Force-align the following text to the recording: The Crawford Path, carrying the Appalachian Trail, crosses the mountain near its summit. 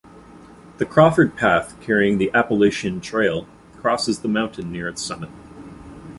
The 0.79 0.85
Crawford 0.87 1.35
Path, 1.37 1.79
carrying 1.79 2.17
the 2.17 2.31
Appalachian 2.33 3.01
Trail, 3.01 3.45
crosses 3.77 4.21
the 4.21 4.27
mountain 4.27 4.71
near 4.71 4.87
its 4.87 5.03
summit. 5.03 5.29